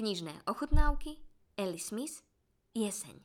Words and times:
Knižné 0.00 0.32
ochutnávky 0.48 1.20
Ellie 1.60 1.76
Smith 1.76 2.24
Jeseň 2.72 3.20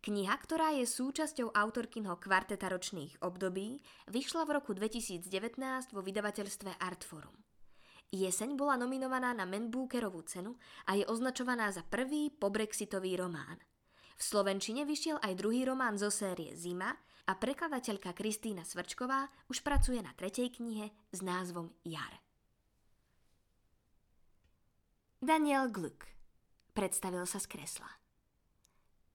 Kniha, 0.00 0.32
ktorá 0.32 0.72
je 0.72 0.88
súčasťou 0.88 1.52
autorkinho 1.52 2.16
kvarteta 2.16 2.72
ročných 2.72 3.20
období, 3.20 3.84
vyšla 4.08 4.48
v 4.48 4.56
roku 4.56 4.72
2019 4.72 5.28
vo 5.92 6.00
vydavateľstve 6.00 6.80
Artforum. 6.80 7.36
Jeseň 8.08 8.56
bola 8.56 8.80
nominovaná 8.80 9.36
na 9.36 9.44
Man 9.44 9.68
Bookerovú 9.68 10.24
cenu 10.24 10.56
a 10.88 10.96
je 10.96 11.04
označovaná 11.04 11.68
za 11.68 11.84
prvý 11.84 12.32
pobrexitový 12.32 13.20
román. 13.20 13.60
V 14.16 14.22
Slovenčine 14.24 14.88
vyšiel 14.88 15.20
aj 15.20 15.36
druhý 15.36 15.68
román 15.68 16.00
zo 16.00 16.08
série 16.08 16.56
Zima 16.56 16.88
a 17.28 17.36
prekladateľka 17.36 18.16
Kristýna 18.16 18.64
Svrčková 18.64 19.28
už 19.52 19.60
pracuje 19.60 20.00
na 20.00 20.16
tretej 20.16 20.56
knihe 20.56 20.88
s 21.12 21.20
názvom 21.20 21.68
Jar. 21.84 22.25
Daniel 25.16 25.72
Gluck 25.72 26.04
predstavil 26.76 27.24
sa 27.24 27.40
z 27.40 27.48
kresla. 27.48 27.88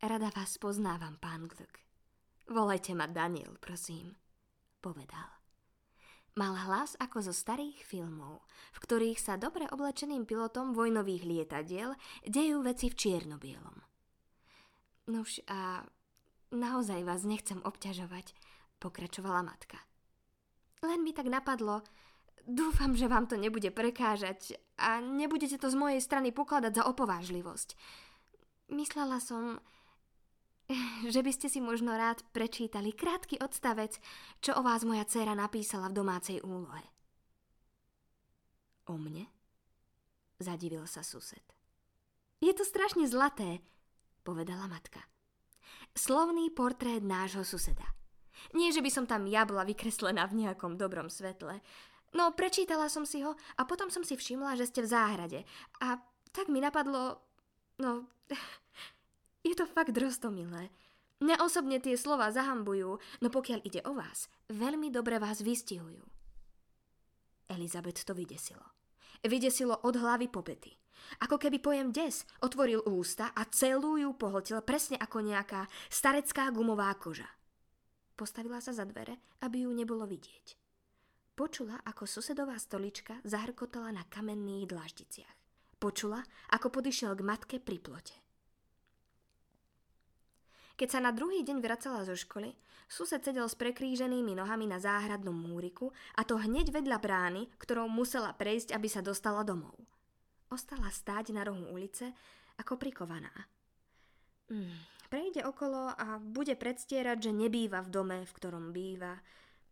Rada 0.02 0.34
vás 0.34 0.58
poznávam, 0.58 1.22
pán 1.22 1.46
Gluck. 1.46 1.78
Volajte 2.50 2.98
ma 2.98 3.06
Daniel, 3.06 3.54
prosím, 3.62 4.18
povedal. 4.82 5.30
Mal 6.34 6.58
hlas 6.66 6.98
ako 6.98 7.30
zo 7.30 7.34
starých 7.38 7.86
filmov, 7.86 8.42
v 8.74 8.82
ktorých 8.82 9.22
sa 9.22 9.38
dobre 9.38 9.70
oblečeným 9.70 10.26
pilotom 10.26 10.74
vojnových 10.74 11.22
lietadiel 11.22 11.94
dejú 12.26 12.66
veci 12.66 12.90
v 12.90 12.98
čiernobielom. 12.98 13.78
Nuž 15.14 15.38
a 15.46 15.86
naozaj 16.50 17.06
vás 17.06 17.30
nechcem 17.30 17.62
obťažovať, 17.62 18.34
pokračovala 18.82 19.46
matka. 19.46 19.78
Len 20.82 20.98
mi 21.06 21.14
tak 21.14 21.30
napadlo, 21.30 21.86
dúfam, 22.42 22.98
že 22.98 23.06
vám 23.06 23.30
to 23.30 23.38
nebude 23.38 23.70
prekážať 23.70 24.58
a 24.82 24.98
nebudete 25.00 25.62
to 25.62 25.70
z 25.70 25.78
mojej 25.78 26.02
strany 26.02 26.34
pokladať 26.34 26.82
za 26.82 26.84
opovážlivosť. 26.90 27.78
Myslela 28.74 29.22
som, 29.22 29.62
že 31.14 31.22
by 31.22 31.32
ste 31.32 31.48
si 31.48 31.62
možno 31.62 31.94
rád 31.94 32.26
prečítali 32.34 32.92
krátky 32.92 33.38
odstavec, 33.38 34.02
čo 34.42 34.58
o 34.58 34.66
vás 34.66 34.82
moja 34.82 35.06
dcéra 35.06 35.38
napísala 35.38 35.94
v 35.94 35.98
domácej 36.02 36.42
úlohe. 36.42 36.82
O 38.90 38.98
mne? 38.98 39.30
Zadivil 40.42 40.90
sa 40.90 41.06
sused. 41.06 41.46
Je 42.42 42.50
to 42.58 42.66
strašne 42.66 43.06
zlaté, 43.06 43.62
povedala 44.26 44.66
matka. 44.66 45.06
Slovný 45.94 46.50
portrét 46.50 47.06
nášho 47.06 47.46
suseda. 47.46 47.86
Nie, 48.58 48.74
že 48.74 48.82
by 48.82 48.90
som 48.90 49.06
tam 49.06 49.30
ja 49.30 49.46
bola 49.46 49.62
vykreslená 49.62 50.26
v 50.26 50.46
nejakom 50.46 50.74
dobrom 50.74 51.14
svetle. 51.14 51.62
No, 52.12 52.36
prečítala 52.36 52.92
som 52.92 53.08
si 53.08 53.24
ho 53.24 53.40
a 53.56 53.62
potom 53.64 53.88
som 53.88 54.04
si 54.04 54.20
všimla, 54.20 54.60
že 54.60 54.68
ste 54.68 54.84
v 54.84 54.92
záhrade. 54.92 55.40
A 55.80 56.00
tak 56.36 56.52
mi 56.52 56.60
napadlo... 56.60 57.24
No, 57.80 58.08
je 59.48 59.56
to 59.56 59.64
fakt 59.64 59.96
roztomilé. 59.96 60.70
Mňa 61.22 61.38
osobne 61.46 61.78
tie 61.78 61.94
slova 61.96 62.34
zahambujú, 62.34 62.98
no 62.98 63.28
pokiaľ 63.30 63.60
ide 63.62 63.82
o 63.86 63.94
vás, 63.94 64.26
veľmi 64.50 64.90
dobre 64.90 65.22
vás 65.22 65.40
vystihujú. 65.46 66.02
Elizabeth 67.52 68.02
to 68.02 68.18
vydesilo. 68.18 68.64
Vydesilo 69.22 69.86
od 69.86 69.96
hlavy 70.02 70.34
po 70.34 70.42
pety. 70.42 70.74
Ako 71.22 71.38
keby 71.38 71.62
pojem 71.62 71.90
des 71.94 72.26
otvoril 72.42 72.82
ústa 72.90 73.34
a 73.38 73.46
celú 73.50 73.98
ju 74.02 74.14
pohltil 74.18 74.62
presne 74.66 74.98
ako 74.98 75.22
nejaká 75.22 75.70
starecká 75.90 76.50
gumová 76.50 76.90
koža. 76.98 77.30
Postavila 78.18 78.62
sa 78.62 78.74
za 78.74 78.86
dvere, 78.86 79.18
aby 79.42 79.66
ju 79.66 79.72
nebolo 79.74 80.06
vidieť. 80.06 80.61
Počula, 81.32 81.80
ako 81.88 82.04
susedová 82.04 82.60
stolička 82.60 83.24
zahrkotala 83.24 83.96
na 83.96 84.04
kamenných 84.06 84.68
dlaždiciach. 84.68 85.36
Počula, 85.82 86.22
ako 86.54 86.70
podišiel 86.70 87.18
k 87.18 87.26
matke 87.26 87.58
pri 87.58 87.82
plote. 87.82 88.14
Keď 90.78 90.90
sa 90.90 91.00
na 91.02 91.14
druhý 91.14 91.46
deň 91.46 91.62
vracala 91.62 92.02
zo 92.06 92.18
školy, 92.18 92.58
sused 92.90 93.22
sedel 93.22 93.46
s 93.46 93.54
prekríženými 93.54 94.34
nohami 94.34 94.66
na 94.66 94.82
záhradnom 94.82 95.34
múriku 95.34 95.94
a 96.18 96.26
to 96.26 96.42
hneď 96.42 96.74
vedľa 96.74 96.98
brány, 96.98 97.48
ktorou 97.62 97.86
musela 97.86 98.34
prejsť, 98.34 98.74
aby 98.74 98.90
sa 98.90 99.06
dostala 99.06 99.46
domov. 99.46 99.78
Ostala 100.50 100.90
stáť 100.90 101.38
na 101.38 101.46
rohu 101.46 101.70
ulice 101.70 102.12
ako 102.58 102.82
prikovaná. 102.82 103.32
Hmm, 104.50 104.74
prejde 105.08 105.46
okolo 105.48 105.94
a 105.96 106.20
bude 106.20 106.58
predstierať, 106.60 107.30
že 107.30 107.32
nebýva 107.32 107.86
v 107.86 107.90
dome, 107.94 108.18
v 108.26 108.36
ktorom 108.36 108.74
býva. 108.76 109.22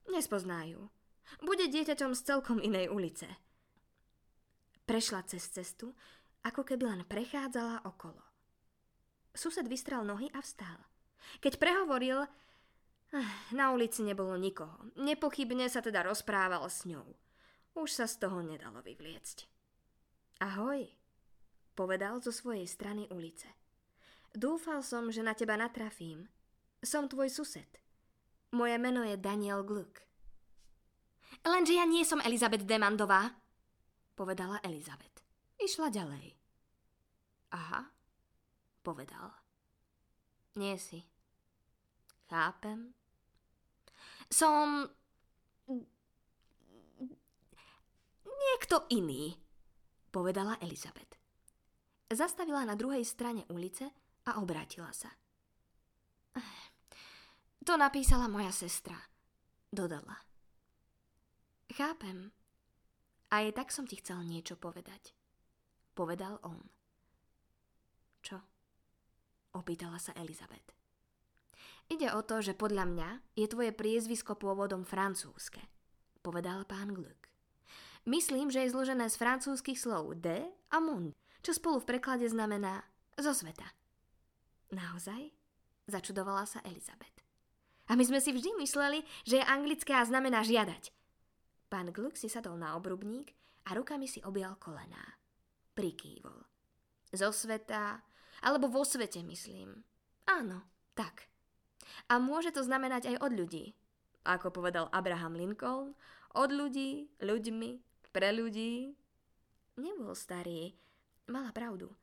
Nespoznajú. 0.08 0.99
Bude 1.40 1.70
dieťaťom 1.70 2.18
z 2.18 2.22
celkom 2.26 2.58
inej 2.58 2.90
ulice. 2.90 3.30
Prešla 4.90 5.22
cez 5.30 5.46
cestu, 5.54 5.94
ako 6.42 6.66
keby 6.66 6.84
len 6.90 7.02
prechádzala 7.06 7.86
okolo. 7.86 8.26
Sused 9.38 9.70
vystral 9.70 10.02
nohy 10.02 10.34
a 10.34 10.42
vstal. 10.42 10.82
Keď 11.38 11.62
prehovoril, 11.62 12.26
eh, 12.26 13.30
na 13.54 13.70
ulici 13.70 14.02
nebolo 14.02 14.34
nikoho. 14.34 14.90
Nepochybne 14.98 15.70
sa 15.70 15.86
teda 15.86 16.02
rozprával 16.02 16.66
s 16.66 16.90
ňou. 16.90 17.06
Už 17.78 17.94
sa 17.94 18.10
z 18.10 18.18
toho 18.18 18.42
nedalo 18.42 18.82
vyvliecť. 18.82 19.46
Ahoj, 20.42 20.90
povedal 21.78 22.18
zo 22.26 22.34
svojej 22.34 22.66
strany 22.66 23.06
ulice. 23.14 23.48
Dúfal 24.34 24.82
som, 24.82 25.14
že 25.14 25.22
na 25.22 25.38
teba 25.38 25.54
natrafím. 25.54 26.30
Som 26.82 27.12
tvoj 27.12 27.30
sused. 27.30 27.70
Moje 28.50 28.78
meno 28.82 29.06
je 29.06 29.20
Daniel 29.20 29.62
Gluck. 29.62 30.09
Lenže 31.46 31.74
ja 31.74 31.86
nie 31.88 32.04
som 32.04 32.20
Elizabeth 32.22 32.68
Demandová, 32.68 33.32
povedala 34.16 34.60
Elizabeth. 34.62 35.24
Išla 35.60 35.88
ďalej. 35.92 36.36
Aha, 37.56 37.90
povedal. 38.84 39.34
Nie 40.60 40.76
si. 40.76 41.04
Chápem. 42.30 42.94
Som... 44.30 44.86
Niekto 48.30 48.88
iný, 48.94 49.36
povedala 50.14 50.60
Elizabeth. 50.62 51.18
Zastavila 52.10 52.66
na 52.66 52.74
druhej 52.74 53.06
strane 53.06 53.46
ulice 53.54 53.90
a 54.26 54.42
obrátila 54.42 54.90
sa. 54.94 55.12
To 57.66 57.74
napísala 57.78 58.26
moja 58.32 58.50
sestra, 58.50 58.98
dodala. 59.70 60.29
Chápem. 61.69 62.34
Aj 63.30 63.46
tak 63.53 63.69
som 63.69 63.85
ti 63.85 64.02
chcel 64.02 64.25
niečo 64.25 64.57
povedať. 64.57 65.13
Povedal 65.94 66.41
on. 66.41 66.57
Čo? 68.25 68.41
Opýtala 69.53 70.02
sa 70.02 70.18
Elizabeth. 70.18 70.74
Ide 71.90 72.13
o 72.13 72.22
to, 72.22 72.41
že 72.41 72.53
podľa 72.53 72.85
mňa 72.85 73.09
je 73.34 73.50
tvoje 73.50 73.74
priezvisko 73.74 74.38
pôvodom 74.38 74.85
francúzske, 74.85 75.62
povedal 76.22 76.66
pán 76.69 76.94
Gluck. 76.94 77.30
Myslím, 78.06 78.53
že 78.53 78.66
je 78.66 78.74
zložené 78.74 79.09
z 79.09 79.18
francúzskych 79.18 79.78
slov 79.78 80.18
de 80.22 80.46
a 80.69 80.78
monde, 80.78 81.18
čo 81.41 81.53
spolu 81.53 81.81
v 81.81 81.97
preklade 81.97 82.30
znamená 82.30 82.86
zo 83.18 83.34
sveta. 83.34 83.66
Naozaj? 84.69 85.34
Začudovala 85.90 86.46
sa 86.46 86.62
Elizabeth. 86.62 87.25
A 87.90 87.97
my 87.97 88.06
sme 88.06 88.22
si 88.22 88.30
vždy 88.30 88.53
mysleli, 88.62 89.01
že 89.25 89.41
je 89.41 89.50
anglické 89.50 89.97
a 89.97 90.06
znamená 90.06 90.46
žiadať. 90.46 90.94
Pán 91.69 91.94
Gluck 91.94 92.18
si 92.18 92.25
sadol 92.25 92.57
na 92.57 92.74
obrubník 92.74 93.38
a 93.69 93.78
rukami 93.78 94.09
si 94.09 94.18
objal 94.25 94.57
kolená. 94.57 95.22
Prikývol. 95.78 96.41
Zo 97.13 97.30
sveta, 97.30 98.01
alebo 98.42 98.66
vo 98.74 98.81
svete, 98.81 99.21
myslím. 99.21 99.86
Áno, 100.25 100.66
tak. 100.98 101.30
A 102.10 102.18
môže 102.18 102.50
to 102.50 102.66
znamenať 102.66 103.13
aj 103.13 103.18
od 103.21 103.31
ľudí. 103.38 103.66
Ako 104.25 104.50
povedal 104.50 104.89
Abraham 104.89 105.38
Lincoln, 105.38 105.94
od 106.33 106.50
ľudí, 106.50 107.10
ľuďmi, 107.21 107.69
pre 108.10 108.33
ľudí. 108.33 108.98
Nebol 109.77 110.18
starý, 110.18 110.74
mala 111.30 111.54
pravdu. 111.54 111.94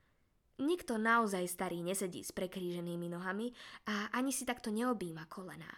Nikto 0.56 0.96
naozaj 0.96 1.44
starý 1.52 1.84
nesedí 1.84 2.24
s 2.24 2.32
prekríženými 2.32 3.12
nohami 3.12 3.52
a 3.84 4.08
ani 4.14 4.32
si 4.32 4.48
takto 4.48 4.72
neobíma 4.72 5.28
kolená. 5.28 5.68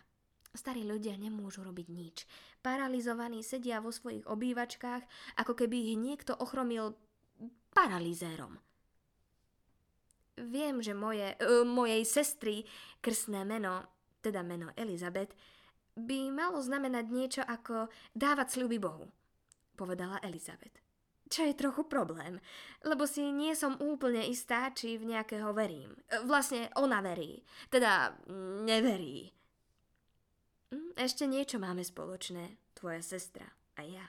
Starí 0.58 0.82
ľudia 0.82 1.14
nemôžu 1.14 1.62
robiť 1.62 1.86
nič. 1.86 2.26
Paralizovaní 2.58 3.46
sedia 3.46 3.78
vo 3.78 3.94
svojich 3.94 4.26
obývačkách, 4.26 5.06
ako 5.38 5.52
keby 5.54 5.94
ich 5.94 5.98
niekto 6.02 6.34
ochromil 6.34 6.98
paralizérom. 7.70 8.58
Viem, 10.38 10.82
že 10.82 10.98
moje, 10.98 11.38
uh, 11.38 11.62
mojej 11.62 12.02
sestry 12.02 12.66
krstné 12.98 13.46
meno 13.46 13.86
teda 14.22 14.42
meno 14.42 14.74
Elizabeth, 14.74 15.32
by 15.98 16.30
malo 16.30 16.62
znamenať 16.62 17.06
niečo 17.10 17.42
ako 17.42 17.90
dávať 18.14 18.58
sľuby 18.58 18.78
Bohu, 18.78 19.10
povedala 19.74 20.22
Elizabeth. 20.22 20.78
Čo 21.28 21.44
je 21.44 21.60
trochu 21.60 21.84
problém, 21.84 22.40
lebo 22.88 23.04
si 23.04 23.20
nie 23.20 23.52
som 23.52 23.76
úplne 23.84 24.24
istá, 24.24 24.72
či 24.72 24.96
v 24.96 25.12
nejakého 25.12 25.52
verím. 25.52 25.92
Vlastne 26.24 26.72
ona 26.80 27.04
verí, 27.04 27.44
teda 27.68 28.16
neverí. 28.64 29.28
Hm, 30.68 30.92
ešte 31.00 31.24
niečo 31.24 31.56
máme 31.56 31.80
spoločné, 31.80 32.60
tvoja 32.76 33.00
sestra 33.00 33.48
a 33.78 33.82
ja. 33.86 34.06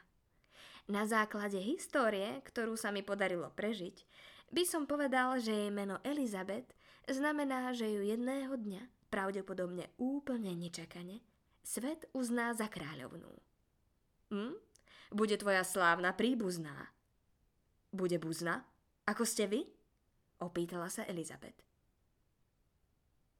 Na 0.89 1.05
základe 1.05 1.61
histórie, 1.61 2.41
ktorú 2.43 2.73
sa 2.73 2.89
mi 2.89 3.05
podarilo 3.05 3.53
prežiť, 3.53 4.03
by 4.49 4.63
som 4.65 4.89
povedal, 4.89 5.37
že 5.37 5.53
jej 5.53 5.71
meno 5.71 6.01
Elizabeth 6.01 6.73
znamená, 7.05 7.69
že 7.77 7.85
ju 7.85 8.01
jedného 8.01 8.57
dňa, 8.57 8.81
pravdepodobne 9.13 9.89
úplne 10.01 10.53
nečakane, 10.57 11.21
svet 11.61 12.09
uzná 12.17 12.53
za 12.57 12.65
kráľovnú. 12.65 13.29
Hm? 14.33 14.57
Bude 15.13 15.37
tvoja 15.37 15.65
slávna 15.65 16.13
príbuzná. 16.13 16.93
Bude 17.89 18.21
buzna? 18.21 18.65
Ako 19.09 19.25
ste 19.25 19.49
vy? 19.49 19.65
Opýtala 20.41 20.89
sa 20.89 21.05
Elizabeth. 21.09 21.57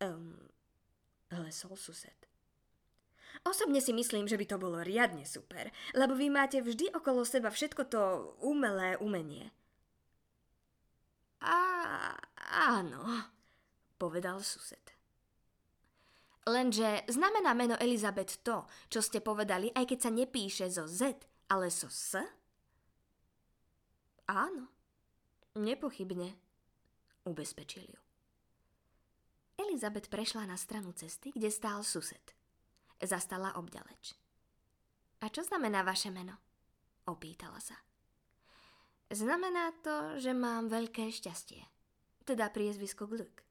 Um, 0.02 0.34
lesol 1.30 1.78
sused. 1.78 2.18
Osobne 3.48 3.80
si 3.80 3.96
myslím, 3.96 4.28
že 4.28 4.36
by 4.36 4.46
to 4.46 4.58
bolo 4.60 4.84
riadne 4.84 5.24
super, 5.24 5.72
lebo 5.96 6.14
vy 6.14 6.28
máte 6.28 6.60
vždy 6.60 6.92
okolo 6.92 7.24
seba 7.24 7.48
všetko 7.50 7.82
to 7.88 8.02
umelé 8.44 9.00
umenie. 9.00 9.50
A 11.40 11.56
áno, 12.52 13.32
povedal 13.96 14.44
sused. 14.44 14.84
Lenže 16.50 17.06
znamená 17.08 17.54
meno 17.54 17.78
Elizabeth 17.80 18.42
to, 18.42 18.66
čo 18.90 19.00
ste 19.00 19.22
povedali, 19.22 19.70
aj 19.72 19.86
keď 19.86 20.00
sa 20.02 20.12
nepíše 20.12 20.66
zo 20.68 20.90
Z, 20.90 21.16
ale 21.48 21.70
zo 21.70 21.88
S? 21.88 22.18
Áno, 24.30 24.70
nepochybne, 25.58 26.34
ubezpečil 27.26 27.86
ju. 27.86 28.02
Elizabeth 29.60 30.08
prešla 30.10 30.48
na 30.48 30.58
stranu 30.58 30.96
cesty, 30.96 31.36
kde 31.36 31.52
stál 31.52 31.84
sused. 31.84 32.39
Zastala 33.00 33.56
obďaleč. 33.56 34.20
A 35.24 35.32
čo 35.32 35.44
znamená 35.44 35.84
vaše 35.84 36.12
meno? 36.12 36.36
Opýtala 37.08 37.60
sa. 37.64 37.76
Znamená 39.10 39.74
to, 39.82 40.22
že 40.22 40.36
mám 40.36 40.70
veľké 40.70 41.10
šťastie. 41.10 41.66
Teda 42.28 42.52
priezvisko 42.54 43.10
Glück. 43.10 43.42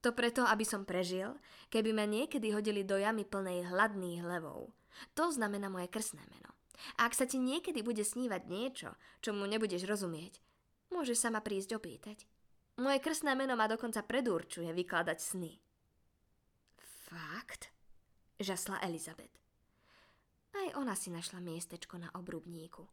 To 0.00 0.14
preto, 0.14 0.46
aby 0.46 0.62
som 0.62 0.86
prežil, 0.86 1.34
keby 1.74 1.90
ma 1.90 2.06
niekedy 2.06 2.54
hodili 2.54 2.86
do 2.86 2.96
jamy 2.96 3.26
plnej 3.26 3.66
hladných 3.68 4.22
levov. 4.22 4.70
To 5.18 5.28
znamená 5.28 5.66
moje 5.68 5.90
krsné 5.90 6.22
meno. 6.30 6.54
A 6.96 7.10
ak 7.10 7.18
sa 7.18 7.26
ti 7.26 7.42
niekedy 7.42 7.82
bude 7.82 8.06
snívať 8.06 8.42
niečo, 8.46 8.94
čo 9.18 9.34
mu 9.34 9.44
nebudeš 9.50 9.82
rozumieť, 9.84 10.38
môžeš 10.94 11.18
sa 11.18 11.28
ma 11.34 11.42
prísť 11.42 11.74
opýtať. 11.74 12.24
Moje 12.78 13.02
krsné 13.02 13.34
meno 13.34 13.58
ma 13.58 13.66
dokonca 13.66 14.06
predurčuje 14.06 14.70
vykladať 14.70 15.18
sny. 15.18 15.52
Fakt? 17.10 17.74
Žasla 18.38 18.78
Elizabeth. 18.86 19.34
Aj 20.54 20.70
ona 20.78 20.94
si 20.94 21.10
našla 21.10 21.42
miestečko 21.42 21.98
na 21.98 22.06
obrubníku. 22.14 22.86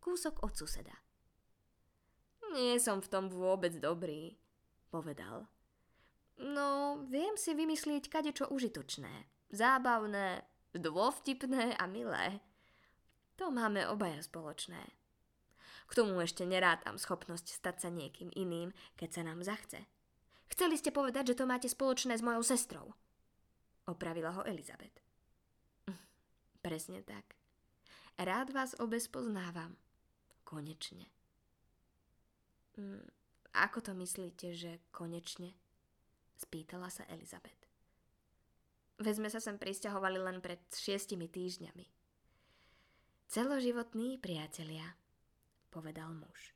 Kúsok 0.00 0.40
od 0.40 0.56
suseda. 0.56 0.96
Nie 2.56 2.80
som 2.80 3.04
v 3.04 3.10
tom 3.12 3.28
vôbec 3.28 3.76
dobrý, 3.76 4.40
povedal. 4.88 5.44
No, 6.40 7.04
viem 7.12 7.36
si 7.36 7.52
vymyslieť 7.52 8.08
kadečo 8.08 8.48
užitočné, 8.48 9.28
zábavné, 9.52 10.48
dôvtipné 10.72 11.76
a 11.76 11.84
milé. 11.84 12.40
To 13.36 13.52
máme 13.52 13.84
obaja 13.92 14.24
spoločné. 14.24 14.80
K 15.86 15.92
tomu 15.92 16.16
ešte 16.24 16.48
nerátam 16.48 16.96
schopnosť 16.96 17.52
stať 17.52 17.76
sa 17.84 17.88
niekým 17.92 18.32
iným, 18.32 18.72
keď 18.96 19.20
sa 19.20 19.22
nám 19.28 19.44
zachce. 19.44 19.84
Chceli 20.48 20.80
ste 20.80 20.88
povedať, 20.88 21.36
že 21.36 21.38
to 21.38 21.44
máte 21.44 21.68
spoločné 21.68 22.16
s 22.16 22.24
mojou 22.24 22.40
sestrou. 22.40 22.96
Opravila 23.86 24.34
ho 24.34 24.42
Elizabeth. 24.42 24.98
Presne 26.58 27.06
tak. 27.06 27.38
Rád 28.18 28.50
vás 28.50 28.74
obe 28.82 28.98
spoznávam. 28.98 29.78
Konečne. 30.42 31.06
Mm, 32.74 33.06
ako 33.54 33.78
to 33.86 33.92
myslíte, 33.94 34.50
že 34.58 34.82
konečne? 34.90 35.54
Spýtala 36.34 36.90
sa 36.90 37.06
Elizabeth. 37.06 37.70
Vezme 38.98 39.30
sa 39.30 39.38
sem 39.38 39.54
pristahovali 39.54 40.18
len 40.18 40.42
pred 40.42 40.58
šiestimi 40.74 41.30
týždňami. 41.30 41.86
Celoživotní 43.30 44.18
priatelia, 44.18 44.98
povedal 45.70 46.10
muž. 46.10 46.50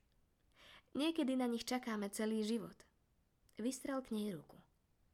Niekedy 0.99 1.39
na 1.39 1.47
nich 1.47 1.63
čakáme 1.63 2.11
celý 2.11 2.43
život. 2.43 2.75
Vystrel 3.63 4.03
k 4.03 4.11
nej 4.11 4.35
ruku. 4.35 4.59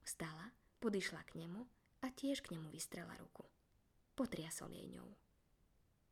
Vstala, 0.09 0.57
podišla 0.81 1.21
k 1.29 1.45
nemu 1.45 1.76
a 2.03 2.07
tiež 2.13 2.45
k 2.45 2.57
nemu 2.57 2.69
vystrela 2.73 3.15
ruku. 3.17 3.47
Potriasol 4.17 4.73
jej 4.73 4.89
ňou. 4.93 5.09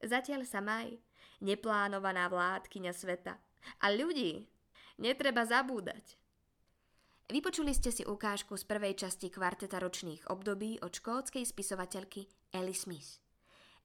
Zatiaľ 0.04 0.44
sa 0.44 0.60
maj, 0.60 0.92
neplánovaná 1.40 2.28
vládkyňa 2.28 2.92
sveta. 2.92 3.40
A 3.80 3.88
ľudí, 3.88 4.44
Netreba 4.94 5.42
zabúdať. 5.42 6.14
Vypočuli 7.26 7.74
ste 7.74 7.90
si 7.90 8.06
ukážku 8.06 8.54
z 8.54 8.62
prvej 8.62 8.94
časti 8.94 9.26
kvarteta 9.26 9.82
ročných 9.82 10.30
období 10.30 10.78
od 10.86 10.94
škótskej 10.94 11.42
spisovateľky 11.42 12.30
Ellie 12.54 12.76
Smith. 12.76 13.18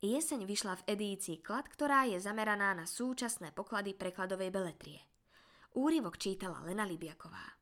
Jeseň 0.06 0.46
vyšla 0.46 0.80
v 0.84 0.86
edícii 0.96 1.42
Klad, 1.42 1.66
ktorá 1.66 2.06
je 2.06 2.22
zameraná 2.22 2.78
na 2.78 2.86
súčasné 2.86 3.52
poklady 3.58 3.98
prekladovej 3.98 4.54
beletrie. 4.54 5.02
Úryvok 5.74 6.22
čítala 6.22 6.62
Lena 6.62 6.86
Libiaková. 6.86 7.59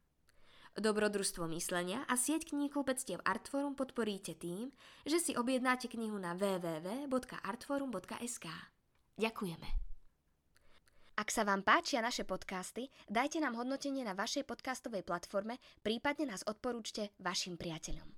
Dobrodružstvo 0.77 1.49
myslenia 1.57 2.05
a 2.05 2.13
sieť 2.13 2.53
kníh 2.53 2.69
Klubectiev 2.69 3.17
Artforum 3.25 3.73
podporíte 3.73 4.37
tým, 4.37 4.69
že 5.09 5.17
si 5.17 5.33
objednáte 5.33 5.89
knihu 5.89 6.21
na 6.21 6.37
www.artforum.sk. 6.37 8.45
Ďakujeme. 9.17 9.69
Ak 11.17 11.33
sa 11.33 11.41
vám 11.41 11.65
páčia 11.65 11.97
naše 11.97 12.29
podcasty, 12.29 12.93
dajte 13.09 13.41
nám 13.41 13.57
hodnotenie 13.57 14.05
na 14.05 14.13
vašej 14.13 14.45
podcastovej 14.45 15.01
platforme, 15.01 15.57
prípadne 15.81 16.29
nás 16.29 16.45
odporúčte 16.45 17.09
vašim 17.17 17.57
priateľom. 17.57 18.16